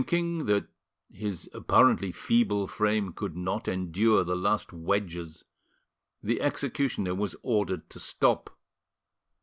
Thinking 0.01 0.45
that 0.45 0.65
his 1.11 1.47
apparently 1.53 2.11
feeble 2.11 2.65
frame 2.65 3.13
could 3.13 3.37
not 3.37 3.67
endure 3.67 4.23
the 4.23 4.35
last 4.35 4.73
wedges, 4.73 5.43
the 6.23 6.41
executioner 6.41 7.13
was 7.13 7.35
ordered 7.43 7.87
to 7.91 7.99
stop. 7.99 8.49